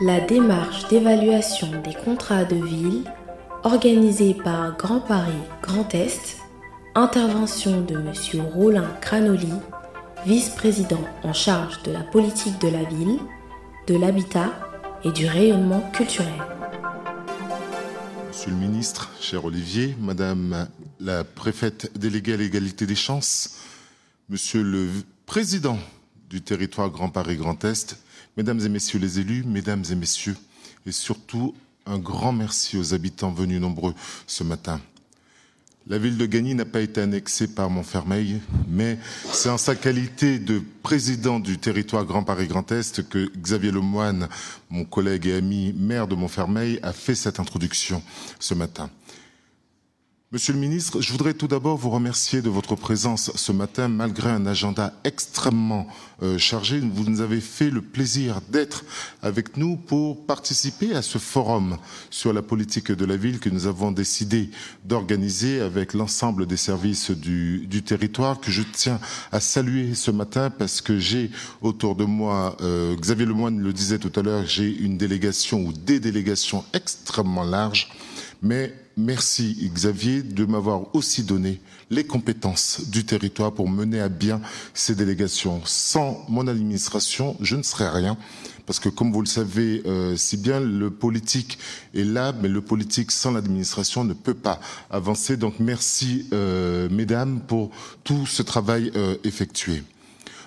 La 0.00 0.20
démarche 0.20 0.88
d'évaluation 0.88 1.80
des 1.82 1.94
contrats 1.94 2.44
de 2.44 2.56
ville 2.56 3.04
organisée 3.62 4.34
par 4.34 4.76
Grand 4.76 5.00
Paris 5.00 5.32
Grand 5.62 5.94
Est, 5.94 6.38
intervention 6.94 7.82
de 7.82 7.94
M. 7.94 8.12
Rollin 8.54 8.88
Cranoli, 9.00 9.52
vice-président 10.26 11.02
en 11.22 11.32
charge 11.32 11.82
de 11.84 11.92
la 11.92 12.00
politique 12.00 12.60
de 12.60 12.68
la 12.68 12.82
ville, 12.84 13.18
de 13.86 13.96
l'habitat 13.96 14.52
et 15.04 15.12
du 15.12 15.26
rayonnement 15.26 15.88
culturel. 15.92 16.32
Monsieur 18.28 18.50
le 18.50 18.56
ministre, 18.56 19.10
cher 19.20 19.44
Olivier, 19.44 19.96
Madame 20.00 20.68
la 21.00 21.24
préfète 21.24 21.96
déléguée 21.98 22.34
à 22.34 22.36
l'égalité 22.36 22.86
des 22.86 22.94
chances, 22.94 23.58
Monsieur 24.28 24.62
le 24.62 24.88
président 25.26 25.78
du 26.32 26.40
territoire 26.40 26.88
Grand 26.88 27.10
Paris 27.10 27.36
Grand 27.36 27.62
Est, 27.62 27.98
Mesdames 28.38 28.60
et 28.60 28.70
Messieurs 28.70 28.98
les 28.98 29.20
élus, 29.20 29.44
Mesdames 29.44 29.84
et 29.90 29.94
Messieurs, 29.94 30.36
et 30.86 30.92
surtout 30.92 31.54
un 31.84 31.98
grand 31.98 32.32
merci 32.32 32.78
aux 32.78 32.94
habitants 32.94 33.32
venus 33.32 33.60
nombreux 33.60 33.94
ce 34.26 34.42
matin. 34.42 34.80
La 35.88 35.98
ville 35.98 36.16
de 36.16 36.24
Gagny 36.24 36.54
n'a 36.54 36.64
pas 36.64 36.80
été 36.80 37.02
annexée 37.02 37.48
par 37.48 37.68
Montfermeil, 37.68 38.40
mais 38.66 38.98
c'est 39.30 39.50
en 39.50 39.58
sa 39.58 39.74
qualité 39.74 40.38
de 40.38 40.62
président 40.82 41.38
du 41.38 41.58
territoire 41.58 42.06
Grand 42.06 42.22
Paris 42.22 42.46
Grand 42.46 42.72
Est 42.72 43.06
que 43.06 43.30
Xavier 43.36 43.70
Lemoine, 43.72 44.28
mon 44.70 44.86
collègue 44.86 45.26
et 45.26 45.34
ami 45.34 45.74
maire 45.76 46.08
de 46.08 46.14
Montfermeil, 46.14 46.78
a 46.82 46.94
fait 46.94 47.16
cette 47.16 47.40
introduction 47.40 48.02
ce 48.40 48.54
matin. 48.54 48.88
Monsieur 50.32 50.54
le 50.54 50.60
ministre, 50.60 51.02
je 51.02 51.12
voudrais 51.12 51.34
tout 51.34 51.46
d'abord 51.46 51.76
vous 51.76 51.90
remercier 51.90 52.40
de 52.40 52.48
votre 52.48 52.74
présence 52.74 53.30
ce 53.34 53.52
matin 53.52 53.88
malgré 53.88 54.30
un 54.30 54.46
agenda 54.46 54.94
extrêmement 55.04 55.86
euh, 56.22 56.38
chargé. 56.38 56.80
Vous 56.80 57.04
nous 57.04 57.20
avez 57.20 57.42
fait 57.42 57.68
le 57.68 57.82
plaisir 57.82 58.40
d'être 58.48 58.82
avec 59.22 59.58
nous 59.58 59.76
pour 59.76 60.24
participer 60.24 60.94
à 60.94 61.02
ce 61.02 61.18
forum 61.18 61.76
sur 62.08 62.32
la 62.32 62.40
politique 62.40 62.90
de 62.90 63.04
la 63.04 63.18
ville 63.18 63.40
que 63.40 63.50
nous 63.50 63.66
avons 63.66 63.92
décidé 63.92 64.48
d'organiser 64.86 65.60
avec 65.60 65.92
l'ensemble 65.92 66.46
des 66.46 66.56
services 66.56 67.10
du, 67.10 67.82
territoire 67.84 68.40
que 68.40 68.50
je 68.50 68.62
tiens 68.62 69.00
à 69.32 69.40
saluer 69.40 69.94
ce 69.94 70.10
matin 70.10 70.48
parce 70.48 70.80
que 70.80 70.98
j'ai 70.98 71.30
autour 71.60 71.94
de 71.94 72.04
moi, 72.06 72.56
euh, 72.62 72.96
Xavier 72.96 73.26
Lemoine 73.26 73.60
le 73.60 73.74
disait 73.74 73.98
tout 73.98 74.12
à 74.18 74.22
l'heure, 74.22 74.46
j'ai 74.46 74.74
une 74.78 74.96
délégation 74.96 75.60
ou 75.60 75.74
des 75.74 76.00
délégations 76.00 76.64
extrêmement 76.72 77.44
larges 77.44 77.90
mais 78.42 78.74
merci 78.96 79.70
Xavier 79.72 80.22
de 80.22 80.44
m'avoir 80.44 80.94
aussi 80.94 81.22
donné 81.22 81.60
les 81.90 82.04
compétences 82.04 82.88
du 82.88 83.04
territoire 83.04 83.52
pour 83.52 83.68
mener 83.68 84.00
à 84.00 84.08
bien 84.08 84.40
ces 84.74 84.94
délégations. 84.94 85.60
Sans 85.64 86.24
mon 86.28 86.46
administration, 86.48 87.36
je 87.40 87.56
ne 87.56 87.62
serais 87.62 87.90
rien. 87.90 88.16
Parce 88.66 88.80
que 88.80 88.88
comme 88.88 89.12
vous 89.12 89.20
le 89.20 89.26
savez 89.26 89.82
euh, 89.86 90.16
si 90.16 90.36
bien, 90.36 90.60
le 90.60 90.90
politique 90.90 91.58
est 91.94 92.04
là, 92.04 92.32
mais 92.32 92.48
le 92.48 92.60
politique 92.60 93.10
sans 93.10 93.32
l'administration 93.32 94.04
ne 94.04 94.14
peut 94.14 94.34
pas 94.34 94.60
avancer. 94.90 95.36
Donc 95.36 95.54
merci, 95.58 96.26
euh, 96.32 96.88
mesdames, 96.90 97.40
pour 97.40 97.70
tout 98.04 98.26
ce 98.26 98.42
travail 98.42 98.92
euh, 98.96 99.16
effectué. 99.24 99.82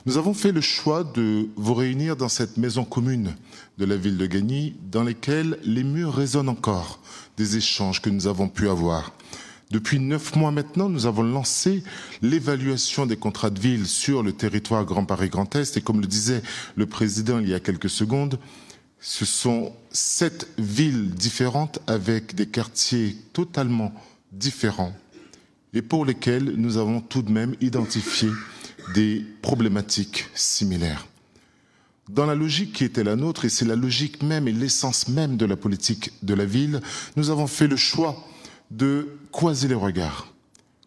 Nous 0.07 0.17
avons 0.17 0.35
fait 0.35 0.51
le 0.51 0.61
choix 0.61 1.03
de 1.03 1.49
vous 1.55 1.73
réunir 1.73 2.15
dans 2.15 2.29
cette 2.29 2.57
maison 2.57 2.85
commune 2.85 3.35
de 3.79 3.85
la 3.85 3.97
ville 3.97 4.17
de 4.17 4.27
Gagny, 4.27 4.75
dans 4.91 5.03
lesquelles 5.03 5.57
les 5.63 5.83
murs 5.83 6.13
résonnent 6.13 6.49
encore 6.49 6.99
des 7.37 7.57
échanges 7.57 8.03
que 8.03 8.11
nous 8.11 8.27
avons 8.27 8.47
pu 8.47 8.69
avoir. 8.69 9.13
Depuis 9.71 9.99
neuf 9.99 10.35
mois 10.35 10.51
maintenant, 10.51 10.89
nous 10.89 11.07
avons 11.07 11.23
lancé 11.23 11.83
l'évaluation 12.21 13.07
des 13.07 13.17
contrats 13.17 13.49
de 13.49 13.59
ville 13.59 13.87
sur 13.87 14.21
le 14.21 14.31
territoire 14.31 14.85
Grand 14.85 15.05
Paris 15.05 15.29
Grand 15.29 15.55
Est. 15.55 15.75
Et 15.75 15.81
comme 15.81 16.01
le 16.01 16.07
disait 16.07 16.43
le 16.75 16.85
président 16.85 17.39
il 17.39 17.49
y 17.49 17.55
a 17.55 17.59
quelques 17.59 17.89
secondes, 17.89 18.37
ce 18.99 19.25
sont 19.25 19.73
sept 19.89 20.47
villes 20.59 21.15
différentes 21.15 21.79
avec 21.87 22.35
des 22.35 22.45
quartiers 22.45 23.17
totalement 23.33 23.91
différents 24.31 24.93
et 25.73 25.81
pour 25.81 26.05
lesquels 26.05 26.53
nous 26.57 26.77
avons 26.77 27.01
tout 27.01 27.23
de 27.23 27.31
même 27.31 27.55
identifié 27.59 28.29
des 28.93 29.25
problématiques 29.41 30.27
similaires. 30.35 31.07
Dans 32.09 32.25
la 32.25 32.35
logique 32.35 32.73
qui 32.73 32.83
était 32.83 33.03
la 33.03 33.15
nôtre, 33.15 33.45
et 33.45 33.49
c'est 33.49 33.65
la 33.65 33.75
logique 33.75 34.21
même 34.21 34.47
et 34.47 34.51
l'essence 34.51 35.07
même 35.07 35.37
de 35.37 35.45
la 35.45 35.55
politique 35.55 36.11
de 36.21 36.33
la 36.35 36.45
ville, 36.45 36.81
nous 37.15 37.31
avons 37.31 37.47
fait 37.47 37.67
le 37.67 37.77
choix 37.77 38.23
de 38.69 39.17
croiser 39.31 39.67
les 39.67 39.75
regards. 39.75 40.31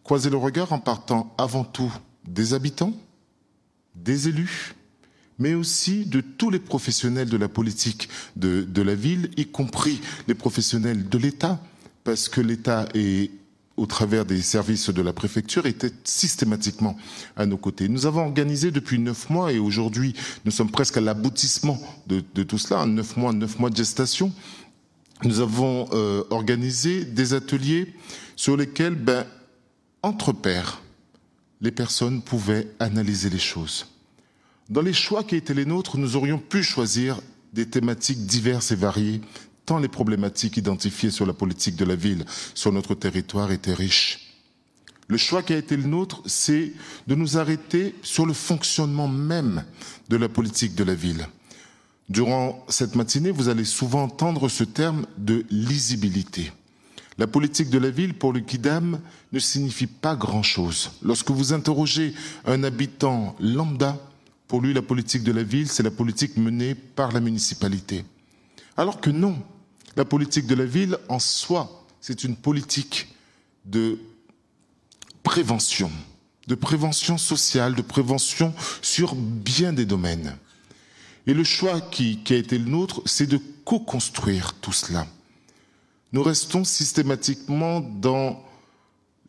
Croiser 0.03 0.29
le 0.29 0.37
regard 0.37 0.71
en 0.71 0.79
partant 0.79 1.33
avant 1.37 1.65
tout 1.65 1.93
des 2.25 2.53
habitants, 2.53 2.93
des 3.95 4.29
élus, 4.29 4.75
mais 5.39 5.53
aussi 5.53 6.05
de 6.05 6.21
tous 6.21 6.49
les 6.49 6.59
professionnels 6.59 7.29
de 7.29 7.37
la 7.37 7.49
politique 7.49 8.09
de, 8.35 8.63
de 8.63 8.81
la 8.81 8.95
ville, 8.95 9.29
y 9.35 9.45
compris 9.45 9.99
les 10.27 10.35
professionnels 10.35 11.09
de 11.09 11.17
l'État, 11.17 11.61
parce 12.03 12.29
que 12.29 12.39
l'État 12.41 12.87
est 12.93 13.31
au 13.79 13.85
travers 13.85 14.25
des 14.25 14.41
services 14.41 14.89
de 14.89 15.01
la 15.01 15.13
préfecture, 15.13 15.65
était 15.65 15.91
systématiquement 16.03 16.97
à 17.37 17.45
nos 17.45 17.57
côtés. 17.57 17.87
Nous 17.87 18.05
avons 18.05 18.25
organisé 18.25 18.71
depuis 18.71 18.99
neuf 18.99 19.29
mois, 19.29 19.53
et 19.53 19.59
aujourd'hui 19.59 20.13
nous 20.43 20.51
sommes 20.51 20.69
presque 20.69 20.97
à 20.97 21.01
l'aboutissement 21.01 21.79
de, 22.07 22.43
tout 22.43 22.57
cela, 22.57 22.85
neuf 22.85 23.15
mois, 23.15 23.31
neuf 23.31 23.57
mois 23.57 23.69
de 23.69 23.77
gestation. 23.77 24.33
Nous 25.23 25.39
avons 25.39 25.87
euh, 25.93 26.23
organisé 26.29 27.05
des 27.05 27.33
ateliers 27.33 27.93
sur 28.35 28.57
lesquels, 28.57 28.95
ben, 28.95 29.25
entre 30.03 30.33
pairs, 30.33 30.81
les 31.61 31.71
personnes 31.71 32.21
pouvaient 32.21 32.67
analyser 32.79 33.29
les 33.29 33.39
choses. 33.39 33.87
Dans 34.69 34.81
les 34.81 34.93
choix 34.93 35.23
qui 35.23 35.35
étaient 35.35 35.53
les 35.53 35.65
nôtres, 35.65 35.97
nous 35.97 36.15
aurions 36.15 36.37
pu 36.37 36.63
choisir 36.63 37.21
des 37.53 37.65
thématiques 37.67 38.25
diverses 38.25 38.71
et 38.71 38.75
variées 38.75 39.21
tant 39.69 39.77
les 39.77 39.87
problématiques 39.87 40.57
identifiées 40.57 41.11
sur 41.11 41.27
la 41.27 41.33
politique 41.33 41.75
de 41.75 41.85
la 41.85 41.95
ville 41.95 42.25
sur 42.55 42.71
notre 42.71 42.95
territoire 42.95 43.51
étaient 43.51 43.75
riches. 43.75 44.33
Le 45.07 45.15
choix 45.15 45.43
qui 45.43 45.53
a 45.53 45.57
été 45.57 45.77
le 45.77 45.83
nôtre, 45.83 46.23
c'est 46.25 46.73
de 47.05 47.13
nous 47.13 47.37
arrêter 47.37 47.93
sur 48.01 48.25
le 48.25 48.33
fonctionnement 48.33 49.07
même 49.07 49.63
de 50.09 50.17
la 50.17 50.27
politique 50.27 50.73
de 50.73 50.83
la 50.83 50.95
ville. 50.95 51.27
Durant 52.09 52.65
cette 52.67 52.95
matinée, 52.95 53.29
vous 53.29 53.47
allez 53.47 53.63
souvent 53.63 54.05
entendre 54.05 54.49
ce 54.49 54.63
terme 54.63 55.05
de 55.19 55.45
lisibilité. 55.51 56.51
La 57.19 57.27
politique 57.27 57.69
de 57.69 57.77
la 57.77 57.91
ville, 57.91 58.15
pour 58.15 58.33
le 58.33 58.39
Kidam, 58.39 58.99
ne 59.31 59.39
signifie 59.39 59.85
pas 59.85 60.15
grand-chose. 60.15 60.93
Lorsque 61.03 61.29
vous 61.29 61.53
interrogez 61.53 62.15
un 62.45 62.63
habitant 62.63 63.35
lambda, 63.39 63.99
pour 64.47 64.61
lui, 64.61 64.73
la 64.73 64.81
politique 64.81 65.21
de 65.21 65.31
la 65.31 65.43
ville, 65.43 65.67
c'est 65.67 65.83
la 65.83 65.91
politique 65.91 66.37
menée 66.37 66.73
par 66.73 67.11
la 67.11 67.19
municipalité. 67.19 68.03
Alors 68.75 69.01
que 69.01 69.11
non, 69.11 69.37
la 69.99 70.05
politique 70.05 70.47
de 70.47 70.55
la 70.55 70.63
ville, 70.63 70.97
en 71.09 71.19
soi, 71.19 71.85
c'est 71.99 72.23
une 72.23 72.37
politique 72.37 73.09
de 73.65 73.99
prévention, 75.23 75.91
de 76.47 76.55
prévention 76.55 77.17
sociale, 77.17 77.75
de 77.75 77.81
prévention 77.81 78.53
sur 78.81 79.13
bien 79.13 79.73
des 79.73 79.85
domaines. 79.85 80.37
Et 81.27 81.33
le 81.33 81.43
choix 81.43 81.81
qui, 81.81 82.17
a 82.29 82.33
été 82.33 82.57
le 82.57 82.63
nôtre, 82.63 83.01
c'est 83.05 83.27
de 83.27 83.41
co-construire 83.65 84.53
tout 84.61 84.71
cela. 84.71 85.05
Nous 86.13 86.23
restons 86.23 86.63
systématiquement 86.63 87.81
dans 87.81 88.41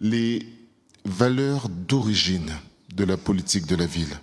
les 0.00 0.47
valeurs 1.04 1.69
d'origine 1.69 2.52
de 2.94 3.02
la 3.02 3.16
politique 3.16 3.66
de 3.66 3.75
la 3.75 3.87
ville. 3.87 4.20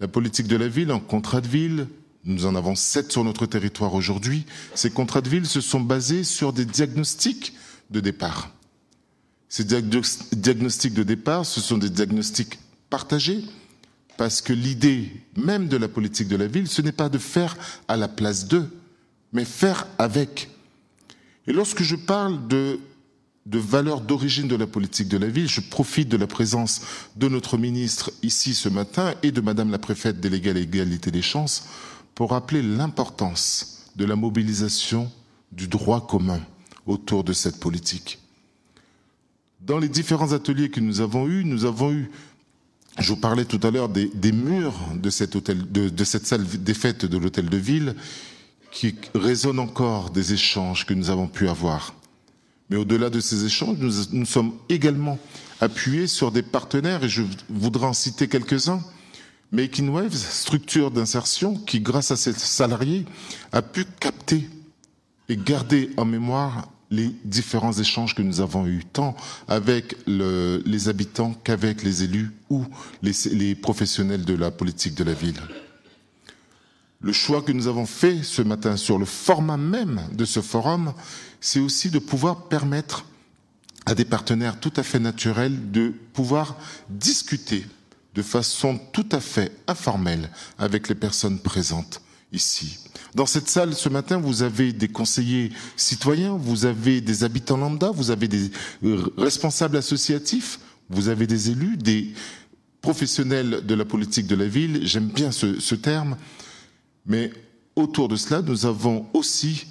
La 0.00 0.08
politique 0.08 0.48
de 0.48 0.56
la 0.56 0.66
ville, 0.66 0.90
en 0.90 0.98
contrat 0.98 1.40
de 1.40 1.46
ville, 1.46 1.86
nous 2.28 2.46
en 2.46 2.54
avons 2.54 2.74
sept 2.74 3.10
sur 3.10 3.24
notre 3.24 3.46
territoire 3.46 3.94
aujourd'hui. 3.94 4.44
Ces 4.74 4.90
contrats 4.90 5.22
de 5.22 5.28
ville 5.28 5.46
se 5.46 5.60
sont 5.60 5.80
basés 5.80 6.24
sur 6.24 6.52
des 6.52 6.66
diagnostics 6.66 7.54
de 7.90 8.00
départ. 8.00 8.50
Ces 9.48 9.64
diagnostics 9.64 10.92
de 10.92 11.02
départ, 11.02 11.46
ce 11.46 11.60
sont 11.60 11.78
des 11.78 11.88
diagnostics 11.88 12.58
partagés, 12.90 13.42
parce 14.18 14.42
que 14.42 14.52
l'idée 14.52 15.10
même 15.36 15.68
de 15.68 15.78
la 15.78 15.88
politique 15.88 16.28
de 16.28 16.36
la 16.36 16.46
ville, 16.46 16.68
ce 16.68 16.82
n'est 16.82 16.92
pas 16.92 17.08
de 17.08 17.18
faire 17.18 17.56
à 17.88 17.96
la 17.96 18.08
place 18.08 18.46
d'eux, 18.46 18.68
mais 19.32 19.46
faire 19.46 19.86
avec. 19.98 20.50
Et 21.46 21.52
lorsque 21.52 21.82
je 21.82 21.96
parle 21.96 22.46
de, 22.46 22.78
valeurs 23.46 24.02
d'origine 24.02 24.48
de 24.48 24.56
la 24.56 24.66
politique 24.66 25.08
de 25.08 25.16
la 25.16 25.28
ville, 25.28 25.48
je 25.48 25.62
profite 25.62 26.10
de 26.10 26.18
la 26.18 26.26
présence 26.26 26.82
de 27.16 27.28
notre 27.28 27.56
ministre 27.56 28.10
ici 28.22 28.52
ce 28.52 28.68
matin 28.68 29.14
et 29.22 29.32
de 29.32 29.40
Madame 29.40 29.70
la 29.70 29.78
préfète 29.78 30.20
déléguée 30.20 30.50
à 30.50 30.54
l'égalité 30.54 31.10
des 31.10 31.22
chances 31.22 31.64
pour 32.18 32.32
rappeler 32.32 32.62
l'importance 32.62 33.92
de 33.94 34.04
la 34.04 34.16
mobilisation 34.16 35.08
du 35.52 35.68
droit 35.68 36.04
commun 36.04 36.40
autour 36.84 37.22
de 37.22 37.32
cette 37.32 37.60
politique. 37.60 38.18
Dans 39.60 39.78
les 39.78 39.88
différents 39.88 40.32
ateliers 40.32 40.68
que 40.68 40.80
nous 40.80 41.00
avons 41.00 41.28
eus, 41.28 41.44
nous 41.44 41.64
avons 41.64 41.92
eu, 41.92 42.10
je 42.98 43.10
vous 43.10 43.20
parlais 43.20 43.44
tout 43.44 43.60
à 43.62 43.70
l'heure 43.70 43.88
des, 43.88 44.32
murs 44.32 44.74
de, 44.96 45.88
de, 45.88 46.04
cette 46.04 46.26
salle 46.26 46.44
des 46.44 46.74
fêtes 46.74 47.06
de 47.06 47.18
l'hôtel 47.18 47.48
de 47.48 47.56
ville, 47.56 47.94
qui 48.72 48.96
résonnent 49.14 49.60
encore 49.60 50.10
des 50.10 50.32
échanges 50.32 50.86
que 50.86 50.94
nous 50.94 51.10
avons 51.10 51.28
pu 51.28 51.48
avoir. 51.48 51.94
Mais 52.68 52.76
au-delà 52.78 53.10
de 53.10 53.20
ces 53.20 53.44
échanges, 53.44 53.76
nous, 53.78 53.92
nous 54.10 54.26
sommes 54.26 54.54
également 54.68 55.20
appuyés 55.60 56.08
sur 56.08 56.32
des 56.32 56.42
partenaires, 56.42 57.04
et 57.04 57.08
je 57.08 57.22
voudrais 57.48 57.86
en 57.86 57.92
citer 57.92 58.26
quelques-uns, 58.26 58.82
Making 59.50 59.88
Waves, 59.88 60.16
structure 60.16 60.90
d'insertion 60.90 61.54
qui, 61.54 61.80
grâce 61.80 62.10
à 62.10 62.16
ses 62.16 62.34
salariés, 62.34 63.06
a 63.52 63.62
pu 63.62 63.86
capter 63.98 64.48
et 65.28 65.36
garder 65.36 65.90
en 65.96 66.04
mémoire 66.04 66.68
les 66.90 67.14
différents 67.24 67.72
échanges 67.72 68.14
que 68.14 68.22
nous 68.22 68.40
avons 68.40 68.66
eus, 68.66 68.84
tant 68.92 69.16
avec 69.46 69.96
les 70.06 70.88
habitants 70.88 71.34
qu'avec 71.44 71.82
les 71.82 72.02
élus 72.02 72.30
ou 72.50 72.64
les, 73.02 73.54
professionnels 73.54 74.24
de 74.24 74.34
la 74.34 74.50
politique 74.50 74.94
de 74.94 75.04
la 75.04 75.14
ville. 75.14 75.40
Le 77.00 77.12
choix 77.12 77.42
que 77.42 77.52
nous 77.52 77.68
avons 77.68 77.86
fait 77.86 78.22
ce 78.22 78.42
matin 78.42 78.76
sur 78.76 78.98
le 78.98 79.04
format 79.04 79.56
même 79.56 80.02
de 80.12 80.24
ce 80.24 80.40
forum, 80.40 80.92
c'est 81.40 81.60
aussi 81.60 81.90
de 81.90 81.98
pouvoir 81.98 82.48
permettre 82.48 83.04
à 83.86 83.94
des 83.94 84.04
partenaires 84.04 84.58
tout 84.58 84.72
à 84.76 84.82
fait 84.82 84.98
naturels 84.98 85.70
de 85.70 85.94
pouvoir 86.12 86.56
discuter 86.90 87.64
de 88.14 88.22
façon 88.22 88.78
tout 88.92 89.06
à 89.12 89.20
fait 89.20 89.52
informelle 89.66 90.30
avec 90.58 90.88
les 90.88 90.94
personnes 90.94 91.38
présentes 91.38 92.00
ici. 92.32 92.78
Dans 93.14 93.26
cette 93.26 93.48
salle 93.48 93.74
ce 93.74 93.88
matin, 93.88 94.18
vous 94.18 94.42
avez 94.42 94.72
des 94.72 94.88
conseillers 94.88 95.50
citoyens, 95.76 96.36
vous 96.36 96.66
avez 96.66 97.00
des 97.00 97.24
habitants 97.24 97.56
lambda, 97.56 97.90
vous 97.90 98.10
avez 98.10 98.28
des 98.28 98.50
euh, 98.84 99.12
responsables 99.16 99.76
associatifs, 99.76 100.60
vous 100.90 101.08
avez 101.08 101.26
des 101.26 101.50
élus, 101.50 101.76
des 101.76 102.12
professionnels 102.80 103.64
de 103.66 103.74
la 103.74 103.84
politique 103.84 104.26
de 104.26 104.36
la 104.36 104.46
ville, 104.46 104.80
j'aime 104.86 105.08
bien 105.08 105.32
ce, 105.32 105.58
ce 105.58 105.74
terme, 105.74 106.16
mais 107.06 107.30
autour 107.76 108.08
de 108.08 108.16
cela, 108.16 108.42
nous 108.42 108.66
avons 108.66 109.06
aussi 109.14 109.66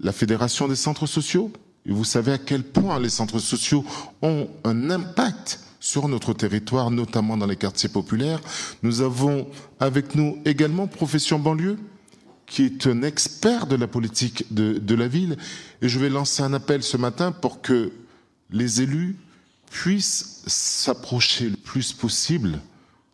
la 0.00 0.12
Fédération 0.12 0.68
des 0.68 0.76
centres 0.76 1.06
sociaux, 1.06 1.52
et 1.86 1.92
vous 1.92 2.04
savez 2.04 2.32
à 2.32 2.38
quel 2.38 2.62
point 2.62 2.98
les 2.98 3.10
centres 3.10 3.38
sociaux 3.38 3.84
ont 4.22 4.48
un 4.64 4.90
impact 4.90 5.60
sur 5.88 6.06
notre 6.06 6.34
territoire, 6.34 6.90
notamment 6.90 7.38
dans 7.38 7.46
les 7.46 7.56
quartiers 7.56 7.88
populaires. 7.88 8.40
Nous 8.82 9.00
avons 9.00 9.48
avec 9.80 10.14
nous 10.14 10.38
également 10.44 10.86
Profession 10.86 11.38
Banlieue, 11.38 11.78
qui 12.44 12.64
est 12.64 12.86
un 12.86 13.02
expert 13.02 13.66
de 13.66 13.74
la 13.74 13.86
politique 13.86 14.44
de, 14.50 14.74
de, 14.74 14.94
la 14.94 15.08
ville. 15.08 15.38
Et 15.80 15.88
je 15.88 15.98
vais 15.98 16.10
lancer 16.10 16.42
un 16.42 16.52
appel 16.52 16.82
ce 16.82 16.98
matin 16.98 17.32
pour 17.32 17.62
que 17.62 17.90
les 18.50 18.82
élus 18.82 19.16
puissent 19.70 20.42
s'approcher 20.46 21.48
le 21.48 21.56
plus 21.56 21.94
possible 21.94 22.60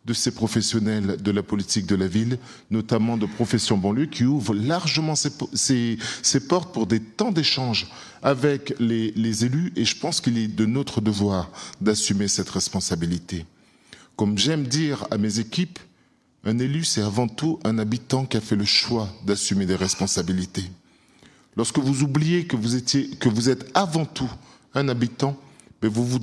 de 0.05 0.13
ces 0.13 0.33
professionnels 0.33 1.17
de 1.23 1.31
la 1.31 1.43
politique 1.43 1.87
de 1.87 1.95
la 1.95 2.07
ville, 2.07 2.39
notamment 2.71 3.17
de 3.17 3.27
Profession 3.27 3.79
Banlieue, 3.79 4.07
qui 4.07 4.25
ouvrent 4.25 4.55
largement 4.55 5.15
ses, 5.15 5.99
portes 6.49 6.75
pour 6.75 6.87
des 6.87 7.01
temps 7.01 7.33
d'échange 7.33 7.91
avec 8.23 8.75
les, 8.79 9.13
les 9.13 9.45
élus. 9.45 9.73
Et 9.77 9.85
je 9.85 9.97
pense 9.97 10.21
qu'il 10.21 10.37
est 10.37 10.49
de 10.49 10.67
notre 10.67 11.01
devoir 11.01 11.51
d'assumer 11.81 12.29
cette 12.29 12.51
responsabilité. 12.51 13.47
Comme 14.17 14.39
j'aime 14.39 14.67
dire 14.67 15.07
à 15.11 15.19
mes 15.19 15.39
équipes, 15.39 15.79
un 16.45 16.59
élu, 16.59 16.85
c'est 16.85 17.01
avant 17.01 17.27
tout 17.27 17.59
un 17.65 17.79
habitant 17.79 18.27
qui 18.27 18.37
a 18.37 18.41
fait 18.41 18.57
le 18.57 18.67
choix 18.67 19.09
d'assumer 19.25 19.65
des 19.65 19.77
responsabilités. 19.77 20.71
Lorsque 21.57 21.79
vous 21.79 22.03
oubliez 22.03 22.47
que 22.47 22.57
vous, 22.57 22.77
étiez, 22.77 23.09
que 23.17 23.29
vous 23.31 23.49
êtes 23.49 23.71
avant 23.75 24.05
tout 24.05 24.31
un 24.75 24.89
habitant, 24.89 25.39
mais 25.83 25.89
vous 25.89 26.05
vous 26.05 26.19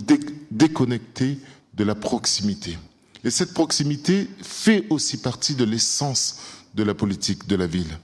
déconnectez 0.52 1.40
de 1.74 1.84
la 1.84 1.96
proximité. 1.96 2.78
Et 3.24 3.30
cette 3.30 3.54
proximité 3.54 4.28
fait 4.42 4.86
aussi 4.90 5.18
partie 5.18 5.56
de 5.56 5.64
l'essence 5.64 6.38
de 6.76 6.84
la 6.84 6.94
politique 6.94 7.48
de 7.48 7.56
la 7.56 7.68
ville. 7.68 8.00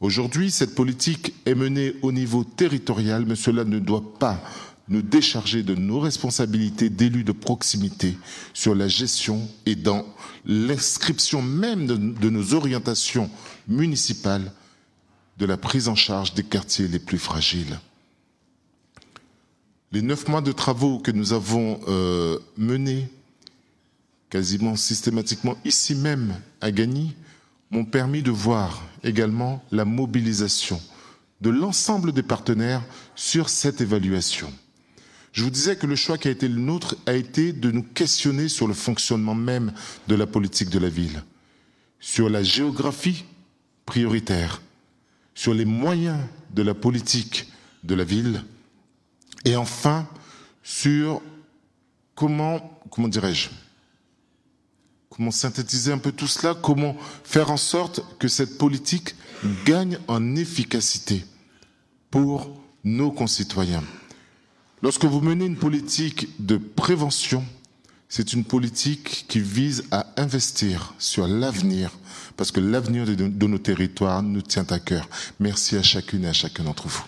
Aujourd'hui, 0.00 0.50
cette 0.50 0.74
politique 0.74 1.34
est 1.46 1.54
menée 1.54 1.94
au 2.02 2.12
niveau 2.12 2.44
territorial, 2.44 3.24
mais 3.26 3.36
cela 3.36 3.64
ne 3.64 3.78
doit 3.78 4.18
pas 4.18 4.42
nous 4.88 5.02
décharger 5.02 5.62
de 5.62 5.74
nos 5.74 5.98
responsabilités 5.98 6.90
d'élus 6.90 7.24
de 7.24 7.32
proximité 7.32 8.16
sur 8.54 8.74
la 8.74 8.88
gestion 8.88 9.48
et 9.64 9.74
dans 9.74 10.04
l'inscription 10.44 11.42
même 11.42 11.86
de, 11.86 12.30
nos 12.30 12.54
orientations 12.54 13.30
municipales 13.68 14.52
de 15.38 15.46
la 15.46 15.56
prise 15.56 15.88
en 15.88 15.96
charge 15.96 16.34
des 16.34 16.44
quartiers 16.44 16.88
les 16.88 16.98
plus 16.98 17.18
fragiles. 17.18 17.80
Les 19.92 20.02
neuf 20.02 20.28
mois 20.28 20.40
de 20.40 20.52
travaux 20.52 20.98
que 20.98 21.10
nous 21.10 21.32
avons 21.32 21.80
euh, 21.88 22.38
menés 22.56 23.08
quasiment 24.36 24.76
systématiquement 24.76 25.56
ici 25.64 25.94
même 25.94 26.38
à 26.60 26.70
Gagny 26.70 27.16
m'ont 27.70 27.86
permis 27.86 28.22
de 28.22 28.30
voir 28.30 28.82
également 29.02 29.64
la 29.72 29.86
mobilisation 29.86 30.78
de 31.40 31.48
l'ensemble 31.48 32.12
des 32.12 32.22
partenaires 32.22 32.82
sur 33.14 33.48
cette 33.48 33.80
évaluation. 33.80 34.52
Je 35.32 35.42
vous 35.42 35.48
disais 35.48 35.76
que 35.76 35.86
le 35.86 35.96
choix 35.96 36.18
qui 36.18 36.28
a 36.28 36.32
été 36.32 36.48
le 36.48 36.60
nôtre 36.60 36.96
a 37.06 37.14
été 37.14 37.54
de 37.54 37.70
nous 37.70 37.82
questionner 37.82 38.48
sur 38.50 38.68
le 38.68 38.74
fonctionnement 38.74 39.34
même 39.34 39.72
de 40.06 40.14
la 40.14 40.26
politique 40.26 40.68
de 40.68 40.80
la 40.80 40.90
ville, 40.90 41.22
sur 41.98 42.28
la 42.28 42.42
géographie 42.42 43.24
prioritaire, 43.86 44.60
sur 45.34 45.54
les 45.54 45.64
moyens 45.64 46.20
de 46.54 46.60
la 46.60 46.74
politique 46.74 47.50
de 47.84 47.94
la 47.94 48.04
ville, 48.04 48.44
et 49.46 49.56
enfin 49.56 50.06
sur 50.62 51.22
comment, 52.14 52.78
comment 52.90 53.08
dirais-je, 53.08 53.48
comment 55.16 55.30
synthétiser 55.30 55.92
un 55.92 55.98
peu 55.98 56.12
tout 56.12 56.26
cela, 56.26 56.54
comment 56.54 56.96
faire 57.24 57.50
en 57.50 57.56
sorte 57.56 58.02
que 58.18 58.28
cette 58.28 58.58
politique 58.58 59.14
gagne 59.64 59.98
en 60.08 60.36
efficacité 60.36 61.24
pour 62.10 62.50
nos 62.84 63.10
concitoyens? 63.10 63.82
Lorsque 64.82 65.06
vous 65.06 65.20
menez 65.20 65.46
une 65.46 65.56
politique 65.56 66.28
de 66.38 66.58
prévention, 66.58 67.44
c'est 68.08 68.34
une 68.34 68.44
politique 68.44 69.24
qui 69.26 69.40
vise 69.40 69.84
à 69.90 70.06
investir 70.16 70.94
sur 70.98 71.26
l'avenir, 71.26 71.90
parce 72.36 72.52
que 72.52 72.60
l'avenir 72.60 73.06
de, 73.06 73.46
nos 73.46 73.58
territoires 73.58 74.22
nous 74.22 74.42
tient 74.42 74.66
à 74.68 74.78
cœur. 74.78 75.08
Merci 75.40 75.76
à 75.76 75.82
chacune 75.82 76.24
et 76.24 76.28
à 76.28 76.32
chacun 76.32 76.64
d'entre 76.64 76.88
vous. 76.88 77.04